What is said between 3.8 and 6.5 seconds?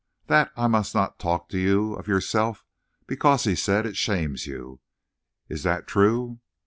it shames you. Is that true?"